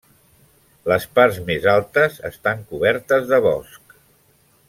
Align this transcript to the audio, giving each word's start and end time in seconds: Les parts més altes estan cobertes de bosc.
Les 0.91 1.03
parts 1.19 1.37
més 1.49 1.67
altes 1.75 2.17
estan 2.31 2.65
cobertes 2.73 3.31
de 3.35 3.43
bosc. 3.51 3.97